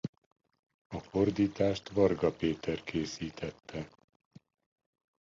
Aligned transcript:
A 0.87 0.99
fordítást 0.99 1.89
Varga 1.89 2.31
Péter 2.31 2.83
készítette. 2.83 3.89